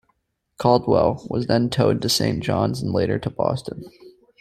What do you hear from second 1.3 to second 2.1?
then towed to